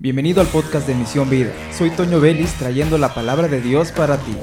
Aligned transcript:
Bienvenido 0.00 0.40
al 0.40 0.46
podcast 0.46 0.86
de 0.86 0.94
Misión 0.94 1.28
Vida. 1.28 1.52
Soy 1.72 1.90
Toño 1.90 2.20
Vélez 2.20 2.54
trayendo 2.56 2.98
la 2.98 3.14
palabra 3.14 3.48
de 3.48 3.60
Dios 3.60 3.90
para 3.90 4.16
ti. 4.16 4.36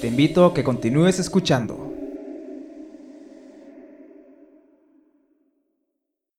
Te 0.00 0.06
invito 0.06 0.46
a 0.46 0.54
que 0.54 0.64
continúes 0.64 1.18
escuchando. 1.18 1.92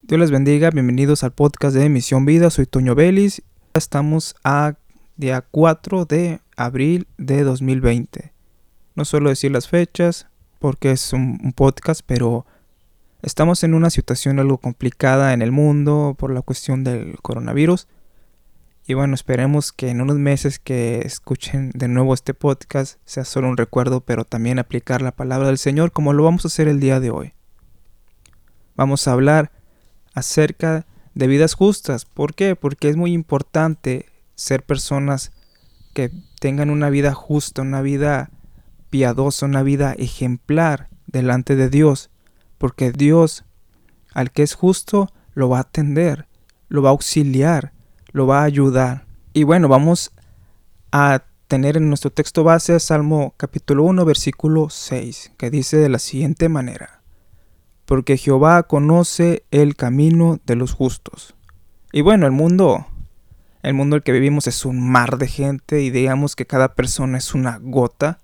Dios 0.01 0.20
les 0.20 0.31
bendiga, 0.31 0.71
bienvenidos 0.71 1.23
al 1.23 1.33
podcast 1.33 1.75
de 1.75 1.88
Misión 1.88 2.25
Vida. 2.25 2.49
Soy 2.49 2.65
Toño 2.65 2.96
Vélez. 2.96 3.44
Estamos 3.75 4.33
a 4.44 4.74
día 5.18 5.46
4 5.52 6.05
de 6.05 6.40
abril 6.58 7.05
de 7.20 7.44
2020. 7.44 8.34
No 8.96 9.05
suelo 9.05 9.30
decir 9.30 9.52
las 9.52 9.68
fechas 9.68 10.26
porque 10.58 10.90
es 10.90 11.14
un, 11.14 11.40
un 11.44 11.54
podcast, 11.54 12.02
pero 12.08 12.48
estamos 13.21 13.64
en 13.64 13.76
una 13.76 13.92
situación 13.92 14.40
algo 14.40 14.58
complicada 14.58 15.34
en 15.34 15.44
el 15.44 15.52
mundo 15.52 16.16
por 16.18 16.34
la 16.34 16.42
cuestión 16.42 16.84
del 16.84 17.18
coronavirus. 17.21 17.88
Y 18.86 18.95
bueno, 18.95 19.15
esperemos 19.15 19.71
que 19.71 19.89
en 19.89 20.02
unos 20.02 20.18
meses 20.18 20.59
que 20.59 20.99
escuchen 21.05 21.71
de 21.73 21.88
nuevo 21.88 22.13
este 22.13 22.34
podcast 22.34 22.99
sea 23.05 23.23
solo 23.23 23.48
un 23.48 23.55
recuerdo, 23.55 24.02
pero 24.02 24.25
también 24.25 24.59
aplicar 24.59 25.02
la 25.02 25.13
palabra 25.13 25.48
del 25.48 25.58
Señor 25.58 25.94
como 25.94 26.12
lo 26.12 26.23
vamos 26.25 26.44
a 26.44 26.49
hacer 26.49 26.67
el 26.67 26.81
día 26.81 26.99
de 26.99 27.09
hoy. 27.09 27.34
Vamos 28.75 29.08
a 29.08 29.13
hablar 29.13 29.53
acerca 30.13 30.85
de 31.13 31.27
vidas 31.27 31.53
justas. 31.53 32.03
¿Por 32.03 32.35
qué? 32.35 32.58
Porque 32.58 32.89
es 32.89 32.98
muy 32.98 33.13
importante 33.13 34.08
ser 34.35 34.63
personas 34.63 35.31
que 35.94 36.11
tengan 36.41 36.70
una 36.70 36.89
vida 36.89 37.13
justa, 37.13 37.61
una 37.61 37.81
vida 37.81 38.31
piadosa, 38.89 39.45
una 39.45 39.63
vida 39.63 39.94
ejemplar 39.94 40.89
delante 41.08 41.55
de 41.55 41.70
Dios. 41.70 42.09
Porque 42.58 42.91
Dios, 42.91 43.45
al 44.13 44.31
que 44.31 44.44
es 44.44 44.55
justo, 44.55 45.09
lo 45.36 45.47
va 45.47 45.59
a 45.59 45.61
atender, 45.61 46.27
lo 46.67 46.81
va 46.81 46.89
a 46.89 46.91
auxiliar 46.91 47.73
lo 48.13 48.27
va 48.27 48.41
a 48.41 48.45
ayudar. 48.45 49.05
Y 49.34 49.44
bueno, 49.44 49.67
vamos 49.67 50.12
a 50.91 51.23
tener 51.48 51.76
en 51.76 51.90
nuestro 51.90 52.12
texto 52.12 52.44
base 52.44 52.80
Salmo 52.80 53.33
capítulo 53.38 53.83
1 53.83 54.06
versículo 54.06 54.69
6, 54.69 55.33
que 55.38 55.50
dice 55.50 55.78
de 55.78 55.89
la 55.89 56.00
siguiente 56.00 56.47
manera, 56.47 57.02
porque 57.86 58.17
Jehová 58.17 58.64
conoce 58.64 59.44
el 59.52 59.75
camino 59.75 60.39
de 60.45 60.56
los 60.56 60.73
justos. 60.73 61.36
Y 61.91 62.02
bueno, 62.02 62.28
el 62.28 62.31
mundo, 62.31 62.86
el 63.64 63.73
mundo 63.73 63.95
en 63.95 64.00
el 64.00 64.03
que 64.03 64.11
vivimos 64.11 64.47
es 64.47 64.64
un 64.64 64.80
mar 64.88 65.17
de 65.17 65.28
gente 65.28 65.81
y 65.81 65.89
digamos 65.89 66.36
que 66.36 66.45
cada 66.45 66.75
persona 66.75 67.17
es 67.17 67.34
una 67.34 67.58
gota 67.61 68.19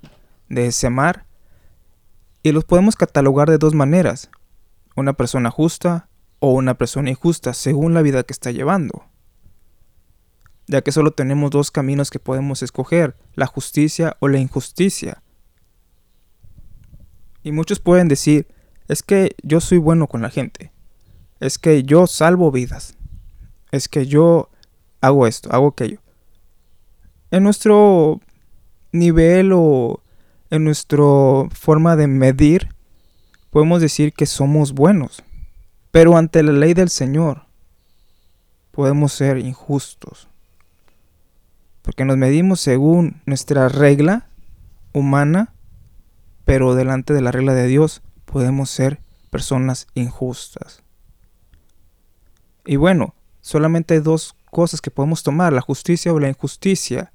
de 0.48 0.68
ese 0.68 0.90
mar. 0.90 1.26
Y 2.42 2.52
los 2.52 2.64
podemos 2.64 2.96
catalogar 2.96 3.50
de 3.50 3.58
dos 3.58 3.74
maneras, 3.74 4.30
una 4.96 5.14
persona 5.14 5.50
justa 5.50 6.10
o 6.40 6.54
una 6.54 6.76
persona 6.76 7.10
injusta, 7.10 7.54
según 7.54 7.94
la 7.94 8.02
vida 8.02 8.24
que 8.24 8.34
está 8.34 8.52
llevando 8.52 9.10
ya 10.70 10.84
que 10.84 10.92
solo 10.92 11.10
tenemos 11.12 11.50
dos 11.50 11.72
caminos 11.72 12.12
que 12.12 12.20
podemos 12.20 12.62
escoger, 12.62 13.16
la 13.34 13.48
justicia 13.48 14.16
o 14.20 14.28
la 14.28 14.38
injusticia. 14.38 15.24
Y 17.42 17.52
muchos 17.52 17.80
pueden 17.80 18.08
decir, 18.08 18.48
es 18.88 19.02
que 19.02 19.36
yo 19.42 19.62
soy 19.62 19.80
bueno 19.80 20.06
con 20.06 20.22
la 20.22 20.30
gente, 20.30 20.72
es 21.40 21.58
que 21.58 21.82
yo 21.82 22.06
salvo 22.06 22.52
vidas, 22.52 22.96
es 23.72 23.90
que 23.90 24.06
yo 24.06 24.52
hago 25.02 25.26
esto, 25.26 25.52
hago 25.52 25.70
aquello. 25.70 26.02
En 27.32 27.44
nuestro 27.44 28.22
nivel 28.92 29.52
o 29.54 30.04
en 30.52 30.66
nuestra 30.66 31.04
forma 31.52 31.96
de 31.96 32.06
medir, 32.06 32.76
podemos 33.50 33.82
decir 33.82 34.14
que 34.14 34.28
somos 34.28 34.74
buenos, 34.74 35.24
pero 35.90 36.16
ante 36.16 36.44
la 36.44 36.52
ley 36.52 36.76
del 36.76 36.90
Señor 36.90 37.48
podemos 38.70 39.14
ser 39.14 39.40
injustos 39.40 40.30
porque 41.90 42.06
nos 42.06 42.18
medimos 42.18 42.60
según 42.60 43.20
nuestra 43.26 43.68
regla 43.68 44.30
humana, 44.94 45.56
pero 46.46 46.76
delante 46.76 47.16
de 47.16 47.22
la 47.22 47.32
regla 47.32 47.56
de 47.56 47.66
Dios 47.66 48.04
podemos 48.26 48.70
ser 48.70 49.02
personas 49.32 49.88
injustas. 49.96 50.84
Y 52.64 52.76
bueno, 52.76 53.16
solamente 53.42 53.96
hay 53.96 54.02
dos 54.02 54.36
cosas 54.52 54.82
que 54.82 54.92
podemos 54.92 55.24
tomar, 55.24 55.52
la 55.52 55.62
justicia 55.62 56.14
o 56.14 56.20
la 56.20 56.30
injusticia. 56.30 57.12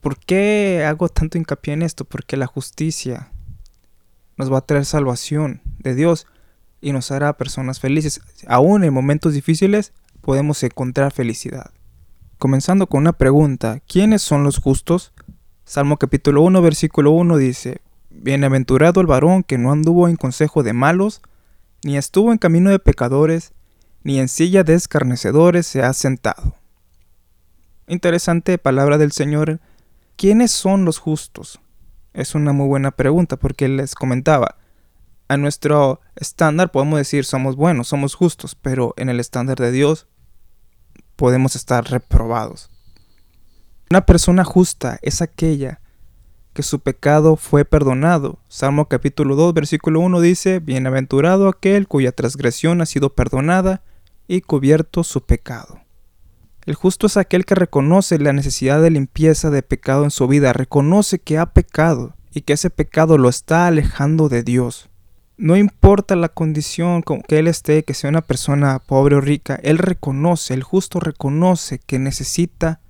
¿Por 0.00 0.16
qué 0.16 0.84
hago 0.86 1.08
tanto 1.08 1.36
hincapié 1.36 1.74
en 1.74 1.82
esto? 1.82 2.04
Porque 2.04 2.36
la 2.36 2.46
justicia 2.46 3.32
nos 4.36 4.52
va 4.52 4.58
a 4.58 4.64
traer 4.64 4.84
salvación 4.84 5.60
de 5.78 5.96
Dios 5.96 6.28
y 6.80 6.92
nos 6.92 7.10
hará 7.10 7.36
personas 7.36 7.80
felices. 7.80 8.20
Aún 8.46 8.84
en 8.84 8.94
momentos 8.94 9.34
difíciles 9.34 9.92
podemos 10.20 10.62
encontrar 10.62 11.10
felicidad. 11.10 11.72
Comenzando 12.42 12.88
con 12.88 13.02
una 13.02 13.12
pregunta, 13.12 13.78
¿quiénes 13.86 14.20
son 14.20 14.42
los 14.42 14.58
justos? 14.58 15.12
Salmo 15.64 15.96
capítulo 15.96 16.42
1 16.42 16.60
versículo 16.60 17.12
1 17.12 17.36
dice, 17.36 17.82
Bienaventurado 18.10 19.00
el 19.00 19.06
varón 19.06 19.44
que 19.44 19.58
no 19.58 19.70
anduvo 19.70 20.08
en 20.08 20.16
consejo 20.16 20.64
de 20.64 20.72
malos, 20.72 21.22
ni 21.84 21.96
estuvo 21.96 22.32
en 22.32 22.38
camino 22.38 22.70
de 22.70 22.80
pecadores, 22.80 23.52
ni 24.02 24.18
en 24.18 24.26
silla 24.26 24.64
de 24.64 24.74
escarnecedores 24.74 25.68
se 25.68 25.84
ha 25.84 25.92
sentado. 25.92 26.56
Interesante 27.86 28.58
palabra 28.58 28.98
del 28.98 29.12
Señor. 29.12 29.60
¿Quiénes 30.16 30.50
son 30.50 30.84
los 30.84 30.98
justos? 30.98 31.60
Es 32.12 32.34
una 32.34 32.52
muy 32.52 32.66
buena 32.66 32.90
pregunta 32.90 33.36
porque 33.36 33.68
les 33.68 33.94
comentaba, 33.94 34.56
a 35.28 35.36
nuestro 35.36 36.00
estándar 36.16 36.72
podemos 36.72 36.98
decir 36.98 37.24
somos 37.24 37.54
buenos, 37.54 37.86
somos 37.86 38.16
justos, 38.16 38.56
pero 38.56 38.94
en 38.96 39.10
el 39.10 39.20
estándar 39.20 39.58
de 39.58 39.70
Dios 39.70 40.08
podemos 41.16 41.56
estar 41.56 41.90
reprobados. 41.90 42.70
Una 43.90 44.06
persona 44.06 44.44
justa 44.44 44.98
es 45.02 45.20
aquella 45.20 45.80
que 46.52 46.62
su 46.62 46.80
pecado 46.80 47.36
fue 47.36 47.64
perdonado. 47.64 48.38
Salmo 48.48 48.88
capítulo 48.88 49.36
2 49.36 49.54
versículo 49.54 50.00
1 50.00 50.20
dice, 50.20 50.60
Bienaventurado 50.60 51.48
aquel 51.48 51.88
cuya 51.88 52.12
transgresión 52.12 52.80
ha 52.80 52.86
sido 52.86 53.10
perdonada 53.10 53.82
y 54.28 54.42
cubierto 54.42 55.04
su 55.04 55.24
pecado. 55.24 55.80
El 56.64 56.74
justo 56.74 57.06
es 57.06 57.16
aquel 57.16 57.44
que 57.44 57.54
reconoce 57.54 58.18
la 58.18 58.32
necesidad 58.32 58.80
de 58.80 58.90
limpieza 58.90 59.50
de 59.50 59.62
pecado 59.62 60.04
en 60.04 60.10
su 60.10 60.28
vida, 60.28 60.52
reconoce 60.52 61.18
que 61.18 61.38
ha 61.38 61.46
pecado 61.46 62.14
y 62.32 62.42
que 62.42 62.52
ese 62.52 62.70
pecado 62.70 63.18
lo 63.18 63.28
está 63.28 63.66
alejando 63.66 64.28
de 64.28 64.42
Dios. 64.42 64.88
No 65.36 65.56
importa 65.56 66.14
la 66.14 66.28
condición 66.28 67.02
con 67.02 67.22
que 67.22 67.38
él 67.38 67.48
esté, 67.48 67.84
que 67.84 67.94
sea 67.94 68.10
una 68.10 68.20
persona 68.20 68.78
pobre 68.78 69.16
o 69.16 69.20
rica, 69.20 69.58
él 69.62 69.78
reconoce, 69.78 70.54
el 70.54 70.62
justo 70.62 71.00
reconoce 71.00 71.78
que 71.78 71.98
necesita 71.98 72.80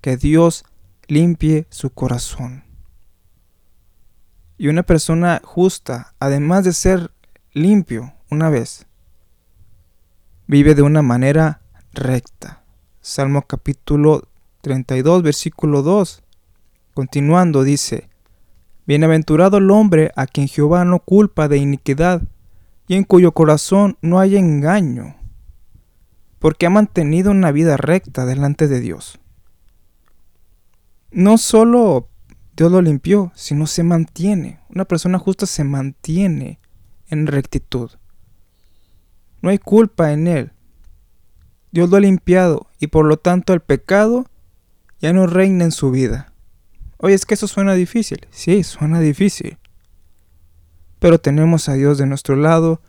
que 0.00 0.16
Dios 0.16 0.64
limpie 1.08 1.66
su 1.70 1.90
corazón. 1.90 2.64
Y 4.56 4.68
una 4.68 4.84
persona 4.84 5.40
justa, 5.44 6.14
además 6.20 6.64
de 6.64 6.72
ser 6.72 7.10
limpio 7.52 8.14
una 8.30 8.48
vez, 8.48 8.86
vive 10.46 10.74
de 10.74 10.82
una 10.82 11.02
manera 11.02 11.62
recta. 11.92 12.62
Salmo 13.00 13.42
capítulo 13.42 14.28
32, 14.60 15.22
versículo 15.22 15.82
2. 15.82 16.22
Continuando 16.94 17.64
dice, 17.64 18.08
Bienaventurado 18.92 19.56
el 19.56 19.70
hombre 19.70 20.12
a 20.16 20.26
quien 20.26 20.48
Jehová 20.48 20.84
no 20.84 20.98
culpa 20.98 21.48
de 21.48 21.56
iniquidad 21.56 22.20
y 22.86 22.94
en 22.94 23.04
cuyo 23.04 23.32
corazón 23.32 23.96
no 24.02 24.20
hay 24.20 24.36
engaño, 24.36 25.16
porque 26.38 26.66
ha 26.66 26.68
mantenido 26.68 27.30
una 27.30 27.52
vida 27.52 27.78
recta 27.78 28.26
delante 28.26 28.68
de 28.68 28.80
Dios. 28.80 29.18
No 31.10 31.38
solo 31.38 32.10
Dios 32.54 32.70
lo 32.70 32.82
limpió, 32.82 33.32
sino 33.34 33.66
se 33.66 33.82
mantiene. 33.82 34.60
Una 34.68 34.84
persona 34.84 35.18
justa 35.18 35.46
se 35.46 35.64
mantiene 35.64 36.60
en 37.06 37.26
rectitud. 37.26 37.92
No 39.40 39.48
hay 39.48 39.56
culpa 39.56 40.12
en 40.12 40.26
él. 40.26 40.52
Dios 41.70 41.88
lo 41.88 41.96
ha 41.96 42.00
limpiado 42.00 42.66
y 42.78 42.88
por 42.88 43.06
lo 43.06 43.16
tanto 43.16 43.54
el 43.54 43.60
pecado 43.60 44.26
ya 45.00 45.14
no 45.14 45.26
reina 45.26 45.64
en 45.64 45.72
su 45.72 45.90
vida. 45.90 46.31
Oye, 47.02 47.16
es 47.16 47.26
que 47.26 47.34
eso 47.34 47.48
suena 47.48 47.74
difícil. 47.74 48.28
Sí, 48.30 48.62
suena 48.62 49.00
difícil. 49.00 49.58
Pero 51.00 51.18
tenemos 51.18 51.68
a 51.68 51.72
Dios 51.72 51.98
de 51.98 52.06
nuestro 52.06 52.36
lado 52.36 52.80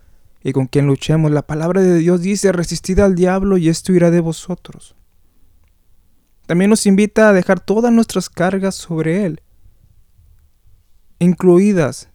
y 0.44 0.54
con 0.54 0.68
quien 0.68 0.86
luchemos. 0.86 1.32
La 1.32 1.48
palabra 1.48 1.82
de 1.82 1.98
Dios 1.98 2.22
dice, 2.22 2.52
resistid 2.52 3.00
al 3.00 3.16
diablo 3.16 3.58
y 3.58 3.70
esto 3.70 3.92
irá 3.92 4.12
de 4.12 4.20
vosotros. 4.20 4.96
También 6.46 6.70
nos 6.70 6.86
invita 6.86 7.28
a 7.28 7.34
dejar 7.34 7.60
todas 7.60 7.92
nuestras 7.92 8.30
cargas 8.30 8.76
sobre 8.76 9.26
Él, 9.26 9.42
incluidas 11.18 12.10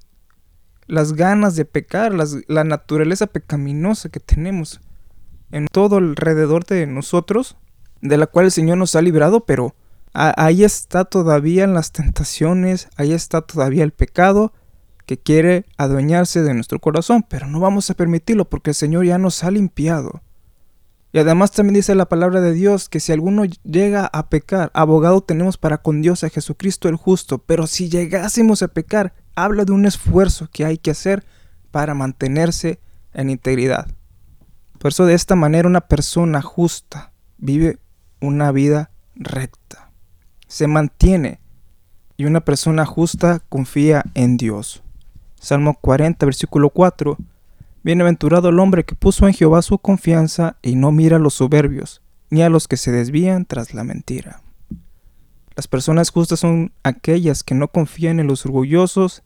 las 0.86 1.14
ganas 1.14 1.56
de 1.56 1.64
pecar, 1.64 2.12
la 2.12 2.64
naturaleza 2.64 3.26
pecaminosa 3.26 4.08
que 4.08 4.20
tenemos 4.20 4.80
en 5.50 5.66
todo 5.66 5.96
alrededor 5.96 6.64
de 6.64 6.86
nosotros, 6.86 7.56
de 8.02 8.18
la 8.18 8.28
cual 8.28 8.44
el 8.44 8.52
Señor 8.52 8.78
nos 8.78 8.94
ha 8.94 9.02
librado, 9.02 9.40
pero 9.40 9.74
ahí 10.12 10.64
está 10.64 11.05
todavía 11.05 11.64
en 11.64 11.75
las 11.75 11.93
tentaciones, 11.93 12.88
ahí 12.96 13.12
está 13.12 13.43
todavía 13.43 13.84
el 13.84 13.93
pecado 13.93 14.52
que 15.06 15.19
quiere 15.19 15.64
adueñarse 15.76 16.43
de 16.43 16.55
nuestro 16.55 16.81
corazón, 16.81 17.25
pero 17.28 17.46
no 17.46 17.60
vamos 17.60 17.88
a 17.88 17.94
permitirlo 17.94 18.49
porque 18.49 18.70
el 18.70 18.76
Señor 18.76 19.06
ya 19.06 19.19
nos 19.19 19.43
ha 19.43 19.50
limpiado. 19.50 20.22
Y 21.12 21.19
además 21.19 21.52
también 21.52 21.75
dice 21.75 21.94
la 21.94 22.08
palabra 22.08 22.40
de 22.40 22.52
Dios 22.52 22.88
que 22.88 23.00
si 23.00 23.12
alguno 23.12 23.44
llega 23.64 24.06
a 24.12 24.28
pecar, 24.28 24.70
abogado 24.75 25.22
tenemos 25.22 25.56
para 25.56 25.78
con 25.78 26.02
Dios 26.02 26.22
a 26.22 26.28
Jesucristo 26.28 26.88
el 26.88 26.96
justo. 26.96 27.38
Pero 27.38 27.66
si 27.66 27.88
llegásemos 27.88 28.62
a 28.62 28.69
pecar, 28.69 29.14
habla 29.34 29.64
de 29.64 29.72
un 29.72 29.87
esfuerzo 29.87 30.49
que 30.52 30.66
hay 30.66 30.76
que 30.76 30.90
hacer 30.90 31.25
para 31.70 31.94
mantenerse 31.94 32.81
en 33.14 33.31
integridad. 33.31 33.88
Por 34.78 34.90
eso 34.90 35.06
de 35.06 35.14
esta 35.14 35.34
manera 35.34 35.69
una 35.69 35.81
persona 35.81 36.43
justa 36.43 37.12
vive 37.38 37.78
una 38.20 38.52
vida 38.52 38.90
recta. 39.14 39.88
Se 40.48 40.66
mantiene. 40.66 41.38
Y 42.16 42.24
una 42.24 42.40
persona 42.40 42.84
justa 42.84 43.40
confía 43.48 44.04
en 44.14 44.36
Dios. 44.36 44.82
Salmo 45.38 45.78
40, 45.80 46.26
versículo 46.26 46.70
4 46.70 47.16
Bienaventurado 47.84 48.48
el 48.48 48.58
hombre 48.58 48.84
que 48.84 48.96
puso 48.96 49.26
en 49.26 49.34
Jehová 49.34 49.62
su 49.62 49.78
confianza 49.78 50.56
y 50.62 50.74
no 50.74 50.90
mira 50.90 51.16
a 51.16 51.20
los 51.20 51.34
soberbios, 51.34 52.02
ni 52.28 52.42
a 52.42 52.48
los 52.48 52.66
que 52.66 52.76
se 52.76 52.90
desvían 52.90 53.44
tras 53.44 53.72
la 53.72 53.84
mentira. 53.84 54.42
Las 55.54 55.68
personas 55.68 56.10
justas 56.10 56.40
son 56.40 56.72
aquellas 56.82 57.44
que 57.44 57.54
no 57.54 57.68
confían 57.68 58.20
en 58.20 58.26
los 58.26 58.44
orgullosos, 58.44 59.22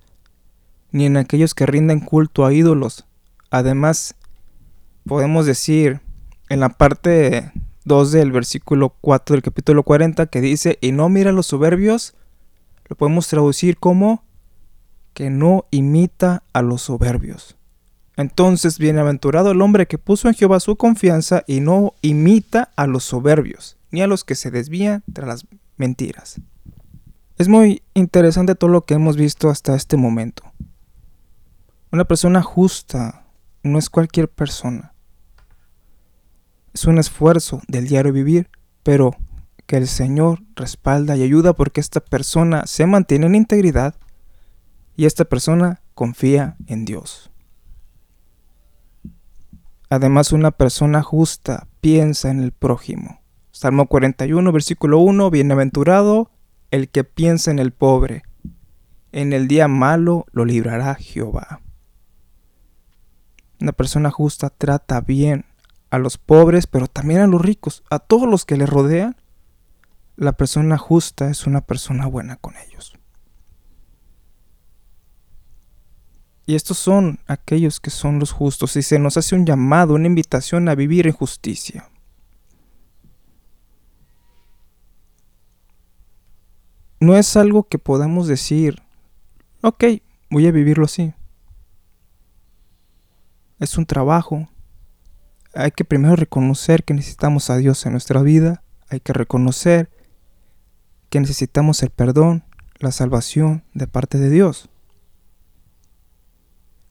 ni 0.91 1.07
en 1.07 1.17
aquellos 1.17 1.55
que 1.55 1.67
rinden 1.67 2.01
culto 2.01 2.45
a 2.45 2.53
ídolos. 2.53 3.07
Además, 3.51 4.15
podemos 5.07 5.47
decir 5.47 6.01
en 6.49 6.61
la 6.61 6.69
parte 6.69 7.51
2 7.85 8.13
del 8.13 8.33
versículo 8.33 8.97
4 9.01 9.35
del 9.35 9.43
capítulo 9.43 9.83
40 9.83 10.27
que 10.27 10.41
dice, 10.41 10.79
y 10.81 10.93
no 10.93 11.09
mira 11.09 11.31
a 11.31 11.33
los 11.33 11.47
soberbios, 11.47 12.15
lo 12.89 12.97
podemos 12.97 13.29
traducir 13.29 13.79
como 13.79 14.25
que 15.15 15.31
no 15.31 15.67
imita 15.71 16.43
a 16.53 16.63
los 16.63 16.83
soberbios. 16.83 17.57
Entonces, 18.17 18.79
bienaventurado 18.79 19.51
el 19.51 19.63
hombre 19.63 19.87
que 19.87 19.99
puso 19.99 20.29
en 20.29 20.35
Jehová 20.35 20.61
su 20.61 20.77
confianza 20.77 21.45
y 21.47 21.61
no 21.61 21.95
imita 22.03 22.71
a 22.77 22.87
los 22.87 23.05
soberbios, 23.05 23.79
ni 23.91 24.03
a 24.03 24.07
los 24.07 24.25
que 24.25 24.35
se 24.35 24.51
desvían 24.51 25.03
tras 25.13 25.29
las 25.29 25.47
mentiras. 25.77 26.41
Es 27.39 27.49
muy 27.49 27.83
interesante 27.95 28.55
todo 28.55 28.71
lo 28.71 28.85
que 28.85 28.95
hemos 28.95 29.17
visto 29.17 29.49
hasta 29.49 29.75
este 29.75 29.97
momento. 29.97 30.45
Una 31.91 32.05
persona 32.05 32.43
justa 32.43 33.27
no 33.63 33.79
es 33.79 33.91
cualquier 33.91 34.29
persona. 34.29 34.92
Es 36.73 36.87
un 36.87 36.99
esfuerzo 36.99 37.61
del 37.69 37.87
diario 37.87 38.13
vivir, 38.13 38.49
pero 38.83 39.17
que 39.67 39.77
el 39.77 39.89
Señor 39.89 40.43
respalda 40.57 41.17
y 41.17 41.23
ayuda 41.23 41.53
porque 41.53 41.81
esta 41.81 42.01
persona 42.01 42.67
se 42.67 42.87
mantiene 42.87 43.27
en 43.27 43.35
integridad 43.35 43.95
y 44.97 45.07
esta 45.07 45.25
persona 45.25 45.83
confía 45.95 46.57
en 46.67 46.85
Dios. 46.85 47.31
Además, 49.89 50.33
una 50.33 50.51
persona 50.51 51.03
justa 51.03 51.69
piensa 51.81 52.31
en 52.31 52.41
el 52.41 52.53
prójimo. 52.53 53.21
Salmo 53.51 53.87
41, 53.87 54.51
versículo 54.51 54.99
1, 54.99 55.31
Bienaventurado 55.31 56.31
el 56.71 56.89
que 56.89 57.05
piensa 57.05 57.51
en 57.51 57.59
el 57.59 57.73
pobre. 57.73 58.23
En 59.13 59.35
el 59.35 59.47
día 59.47 59.69
malo 59.69 60.25
lo 60.33 60.47
librará 60.47 60.95
Jehová. 60.95 61.61
Una 63.61 63.73
persona 63.73 64.11
justa 64.11 64.49
trata 64.49 65.03
bien 65.03 65.45
a 65.93 65.99
los 65.99 66.17
pobres, 66.17 66.67
pero 66.67 66.87
también 66.87 67.21
a 67.21 67.27
los 67.27 67.43
ricos, 67.43 67.85
a 67.91 67.99
todos 67.99 68.27
los 68.27 68.47
que 68.47 68.57
le 68.57 68.65
rodean. 68.65 69.15
La 70.17 70.33
persona 70.33 70.79
justa 70.79 71.29
es 71.29 71.47
una 71.47 71.61
persona 71.61 72.07
buena 72.07 72.37
con 72.37 72.55
ellos. 72.57 72.99
Y 76.47 76.55
estos 76.55 76.79
son 76.79 77.21
aquellos 77.27 77.79
que 77.79 77.91
son 77.91 78.19
los 78.19 78.33
justos 78.33 78.75
y 78.77 78.83
se 78.83 78.99
nos 78.99 79.19
hace 79.19 79.35
un 79.35 79.45
llamado, 79.45 79.93
una 79.93 80.07
invitación 80.07 80.67
a 80.71 80.75
vivir 80.75 81.07
en 81.07 81.13
justicia. 81.13 81.91
No 87.01 87.19
es 87.19 87.37
algo 87.37 87.65
que 87.65 87.79
podamos 87.79 88.29
decir, 88.29 88.83
ok, 89.61 89.85
voy 90.31 90.47
a 90.47 90.53
vivirlo 90.53 90.87
así. 90.87 91.13
Es 93.59 93.77
un 93.77 93.85
trabajo. 93.85 94.49
Hay 95.55 95.71
que 95.73 95.85
primero 95.85 96.17
reconocer 96.17 96.85
que 96.85 96.95
necesitamos 96.95 97.51
a 97.51 97.57
Dios 97.57 97.85
en 97.85 97.93
nuestra 97.93 98.23
vida. 98.23 98.63
Hay 98.89 99.01
que 99.01 99.13
reconocer 99.13 99.91
que 101.11 101.21
necesitamos 101.21 101.83
el 101.83 101.91
perdón, 101.91 102.45
la 102.79 102.91
salvación 102.91 103.65
de 103.75 103.87
parte 103.87 104.19
de 104.19 104.31
Dios 104.31 104.71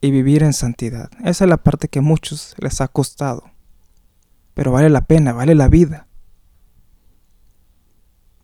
y 0.02 0.10
vivir 0.10 0.42
en 0.42 0.52
santidad. 0.52 1.10
Esa 1.24 1.44
es 1.44 1.50
la 1.50 1.58
parte 1.58 1.88
que 1.88 2.00
a 2.00 2.02
muchos 2.02 2.54
les 2.58 2.80
ha 2.80 2.88
costado. 2.88 3.50
Pero 4.52 4.72
vale 4.72 4.90
la 4.90 5.06
pena, 5.06 5.32
vale 5.32 5.54
la 5.54 5.68
vida. 5.68 6.08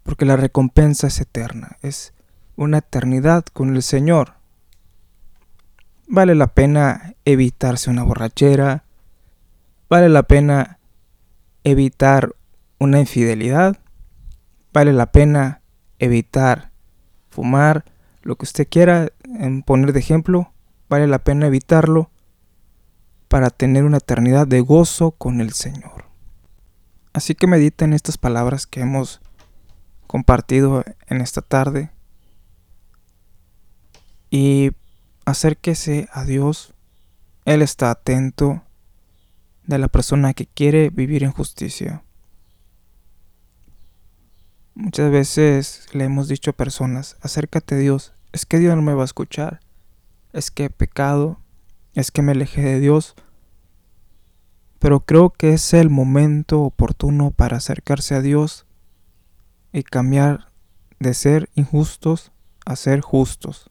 Porque 0.04 0.24
la 0.24 0.36
recompensa 0.36 1.08
es 1.08 1.20
eterna, 1.20 1.76
es 1.82 2.14
una 2.56 2.78
eternidad 2.78 3.44
con 3.44 3.74
el 3.74 3.82
Señor. 3.82 4.34
Vale 6.06 6.34
la 6.34 6.46
pena 6.46 7.14
evitarse 7.24 7.90
una 7.90 8.04
borrachera, 8.04 8.84
vale 9.88 10.08
la 10.08 10.22
pena 10.22 10.78
evitar 11.64 12.34
una 12.78 13.00
infidelidad, 13.00 13.78
vale 14.72 14.92
la 14.92 15.10
pena 15.10 15.62
evitar 15.98 16.70
fumar, 17.30 17.84
lo 18.22 18.36
que 18.36 18.44
usted 18.44 18.68
quiera 18.68 19.10
poner 19.64 19.92
de 19.92 20.00
ejemplo, 20.00 20.52
vale 20.88 21.06
la 21.06 21.18
pena 21.18 21.46
evitarlo 21.46 22.10
para 23.28 23.50
tener 23.50 23.84
una 23.84 23.98
eternidad 23.98 24.46
de 24.46 24.60
gozo 24.60 25.12
con 25.12 25.40
el 25.40 25.52
Señor. 25.52 26.06
Así 27.12 27.34
que 27.34 27.46
mediten 27.46 27.92
estas 27.92 28.18
palabras 28.18 28.66
que 28.66 28.80
hemos 28.80 29.20
compartido 30.06 30.84
en 31.06 31.20
esta 31.20 31.42
tarde 31.42 31.90
y 34.30 34.72
acérquese 35.24 36.08
a 36.12 36.24
Dios. 36.24 36.74
Él 37.44 37.62
está 37.62 37.90
atento 37.90 38.62
de 39.68 39.78
la 39.78 39.86
persona 39.86 40.34
que 40.34 40.46
quiere 40.46 40.90
vivir 40.90 41.22
en 41.22 41.30
justicia. 41.30 42.02
Muchas 44.74 45.12
veces 45.12 45.86
le 45.92 46.04
hemos 46.04 46.26
dicho 46.26 46.50
a 46.50 46.56
personas, 46.56 47.16
acércate 47.20 47.76
a 47.76 47.78
Dios, 47.78 48.12
es 48.32 48.46
que 48.46 48.58
Dios 48.58 48.74
no 48.74 48.82
me 48.82 48.94
va 48.94 49.02
a 49.02 49.04
escuchar 49.04 49.60
es 50.32 50.50
que 50.50 50.66
he 50.66 50.70
pecado, 50.70 51.40
es 51.94 52.10
que 52.10 52.22
me 52.22 52.32
alejé 52.32 52.62
de 52.62 52.80
Dios, 52.80 53.14
pero 54.78 55.00
creo 55.00 55.30
que 55.30 55.54
es 55.54 55.74
el 55.74 55.90
momento 55.90 56.62
oportuno 56.62 57.30
para 57.30 57.56
acercarse 57.56 58.14
a 58.14 58.20
Dios 58.20 58.66
y 59.72 59.82
cambiar 59.82 60.52
de 61.00 61.14
ser 61.14 61.50
injustos 61.54 62.32
a 62.64 62.76
ser 62.76 63.00
justos. 63.00 63.70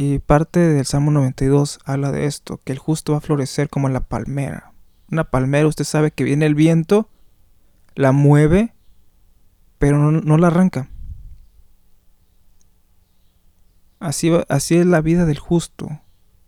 Y 0.00 0.20
parte 0.20 0.60
del 0.60 0.86
Salmo 0.86 1.10
92 1.10 1.80
habla 1.84 2.12
de 2.12 2.26
esto, 2.26 2.60
que 2.62 2.70
el 2.70 2.78
justo 2.78 3.10
va 3.14 3.18
a 3.18 3.20
florecer 3.20 3.68
como 3.68 3.88
la 3.88 3.98
palmera. 3.98 4.72
Una 5.10 5.24
palmera, 5.24 5.66
usted 5.66 5.82
sabe 5.82 6.12
que 6.12 6.22
viene 6.22 6.46
el 6.46 6.54
viento, 6.54 7.08
la 7.96 8.12
mueve, 8.12 8.74
pero 9.78 9.98
no, 9.98 10.38
la 10.38 10.46
arranca. 10.46 10.88
Así 13.98 14.30
es 14.30 14.86
la 14.86 15.00
vida 15.00 15.26
del 15.26 15.40
justo. 15.40 16.00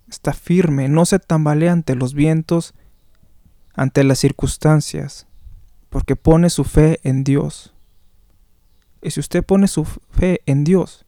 Está 0.08 0.32
firme, 0.32 0.88
no 0.88 1.04
se 1.04 1.18
tambalea 1.18 1.72
ante 1.72 1.96
los 1.96 2.14
vientos, 2.14 2.72
ante 3.74 4.04
las 4.04 4.20
circunstancias, 4.20 5.26
porque 5.88 6.14
pone 6.14 6.50
su 6.50 6.62
fe 6.62 7.00
en 7.02 7.24
Dios. 7.24 7.74
Y 9.02 9.10
si 9.10 9.18
usted 9.18 9.42
pone 9.42 9.66
su 9.66 9.84
fe 9.86 10.40
en 10.46 10.62
Dios, 10.62 11.04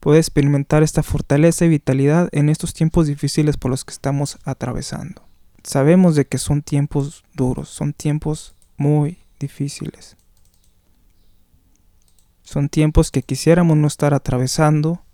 puede 0.00 0.18
experimentar 0.18 0.82
esta 0.82 1.02
fortaleza 1.02 1.64
y 1.64 1.68
vitalidad 1.68 2.28
en 2.32 2.48
estos 2.48 2.74
tiempos 2.74 3.06
difíciles 3.06 3.56
por 3.56 3.70
los 3.70 3.84
que 3.84 3.92
estamos 3.92 4.38
atravesando. 4.44 5.22
Sabemos 5.62 6.16
de 6.16 6.26
que 6.26 6.38
son 6.38 6.62
tiempos 6.62 7.24
duros, 7.34 7.68
son 7.68 7.92
tiempos 7.92 8.54
muy 8.76 9.18
difíciles. 9.38 10.16
Son 12.42 12.68
tiempos 12.68 13.10
que 13.10 13.22
quisiéramos 13.22 13.76
no 13.76 13.86
estar 13.86 14.14
atravesando, 14.14 15.04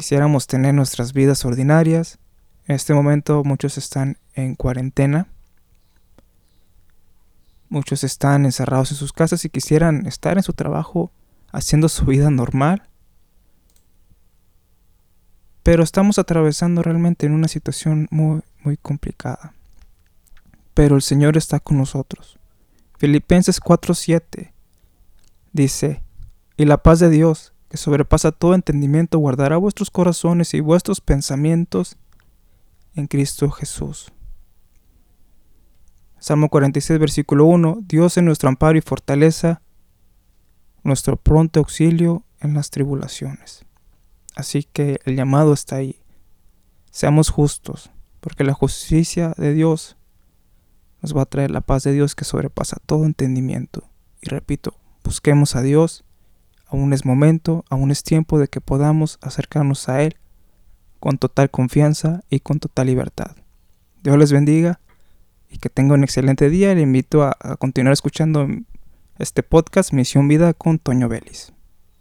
Quisiéramos 0.00 0.46
tener 0.46 0.72
nuestras 0.72 1.12
vidas 1.12 1.44
ordinarias. 1.44 2.18
En 2.66 2.74
este 2.74 2.94
momento 2.94 3.44
muchos 3.44 3.76
están 3.76 4.16
en 4.32 4.54
cuarentena. 4.54 5.28
Muchos 7.68 8.02
están 8.02 8.46
encerrados 8.46 8.92
en 8.92 8.96
sus 8.96 9.12
casas 9.12 9.44
y 9.44 9.50
quisieran 9.50 10.06
estar 10.06 10.38
en 10.38 10.42
su 10.42 10.54
trabajo 10.54 11.12
haciendo 11.52 11.90
su 11.90 12.06
vida 12.06 12.30
normal. 12.30 12.88
Pero 15.70 15.84
estamos 15.84 16.18
atravesando 16.18 16.82
realmente 16.82 17.26
en 17.26 17.32
una 17.32 17.46
situación 17.46 18.08
muy, 18.10 18.40
muy 18.64 18.76
complicada. 18.76 19.54
Pero 20.74 20.96
el 20.96 21.02
Señor 21.02 21.36
está 21.36 21.60
con 21.60 21.78
nosotros. 21.78 22.40
Filipenses 22.98 23.60
4:7 23.60 24.50
dice, 25.52 26.02
y 26.56 26.64
la 26.64 26.82
paz 26.82 26.98
de 26.98 27.08
Dios, 27.08 27.52
que 27.68 27.76
sobrepasa 27.76 28.32
todo 28.32 28.56
entendimiento, 28.56 29.20
guardará 29.20 29.58
vuestros 29.58 29.92
corazones 29.92 30.54
y 30.54 30.60
vuestros 30.60 31.00
pensamientos 31.00 31.96
en 32.96 33.06
Cristo 33.06 33.48
Jesús. 33.52 34.10
Salmo 36.18 36.48
46, 36.48 36.98
versículo 36.98 37.44
1, 37.44 37.78
Dios 37.82 38.16
es 38.16 38.24
nuestro 38.24 38.48
amparo 38.48 38.76
y 38.76 38.80
fortaleza, 38.80 39.62
nuestro 40.82 41.16
pronto 41.16 41.60
auxilio 41.60 42.24
en 42.40 42.54
las 42.54 42.70
tribulaciones. 42.70 43.69
Así 44.36 44.64
que 44.64 45.00
el 45.04 45.16
llamado 45.16 45.52
está 45.52 45.76
ahí. 45.76 46.00
Seamos 46.90 47.30
justos, 47.30 47.90
porque 48.20 48.44
la 48.44 48.52
justicia 48.52 49.34
de 49.36 49.54
Dios 49.54 49.96
nos 51.02 51.16
va 51.16 51.22
a 51.22 51.26
traer 51.26 51.50
la 51.50 51.60
paz 51.60 51.84
de 51.84 51.92
Dios 51.92 52.14
que 52.14 52.24
sobrepasa 52.24 52.76
todo 52.84 53.04
entendimiento. 53.04 53.88
Y 54.20 54.28
repito, 54.28 54.74
busquemos 55.02 55.56
a 55.56 55.62
Dios, 55.62 56.04
aún 56.66 56.92
es 56.92 57.04
momento, 57.04 57.64
aún 57.70 57.90
es 57.90 58.02
tiempo 58.02 58.38
de 58.38 58.48
que 58.48 58.60
podamos 58.60 59.18
acercarnos 59.22 59.88
a 59.88 60.02
Él 60.02 60.16
con 60.98 61.16
total 61.16 61.50
confianza 61.50 62.22
y 62.28 62.40
con 62.40 62.60
total 62.60 62.88
libertad. 62.88 63.36
Dios 64.02 64.18
les 64.18 64.32
bendiga 64.32 64.80
y 65.48 65.58
que 65.58 65.70
tenga 65.70 65.94
un 65.94 66.04
excelente 66.04 66.50
día. 66.50 66.74
Le 66.74 66.82
invito 66.82 67.22
a, 67.22 67.36
a 67.40 67.56
continuar 67.56 67.92
escuchando 67.92 68.46
este 69.18 69.42
podcast 69.42 69.92
Misión 69.92 70.28
Vida 70.28 70.52
con 70.54 70.78
Toño 70.78 71.08
Vélez. 71.08 71.52